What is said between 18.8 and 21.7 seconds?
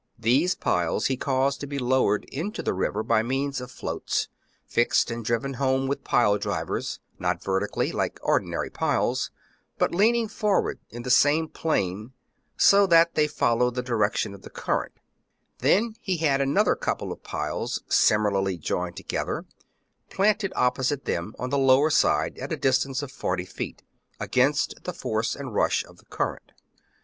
together, planted opposite them on the